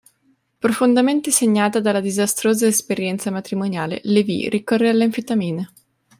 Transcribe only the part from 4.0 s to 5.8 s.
Lévy ricorre alle anfetamine.